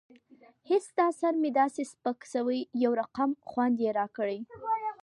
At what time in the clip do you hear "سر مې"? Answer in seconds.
1.19-1.49